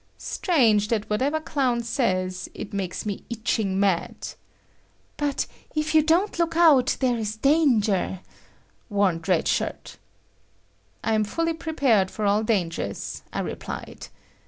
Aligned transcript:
Strange 0.17 0.87
that 0.87 1.07
whatever 1.11 1.39
Clown 1.39 1.83
says, 1.83 2.49
it 2.55 2.73
makes 2.73 3.05
me 3.05 3.23
itching 3.29 3.79
mad. 3.79 4.15
"But, 5.15 5.45
if 5.75 5.93
you 5.93 6.01
don't 6.01 6.39
look 6.39 6.57
out, 6.57 6.97
there 7.01 7.19
is 7.19 7.35
danger," 7.35 8.21
warned 8.89 9.27
Red 9.27 9.47
Shirt. 9.47 9.97
"I 11.03 11.13
am 11.13 11.23
fully 11.23 11.53
prepared 11.53 12.09
for 12.09 12.25
all 12.25 12.41
dangers," 12.41 13.21
I 13.31 13.41
replied. 13.41 14.07